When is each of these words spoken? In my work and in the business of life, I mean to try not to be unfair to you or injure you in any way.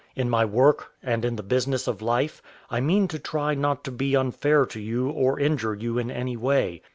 In 0.15 0.31
my 0.31 0.43
work 0.45 0.93
and 1.03 1.23
in 1.23 1.35
the 1.35 1.43
business 1.43 1.87
of 1.87 2.01
life, 2.01 2.41
I 2.71 2.79
mean 2.79 3.07
to 3.09 3.19
try 3.19 3.53
not 3.53 3.83
to 3.83 3.91
be 3.91 4.15
unfair 4.17 4.65
to 4.65 4.79
you 4.81 5.11
or 5.11 5.39
injure 5.39 5.75
you 5.75 5.99
in 5.99 6.09
any 6.09 6.35
way. 6.35 6.81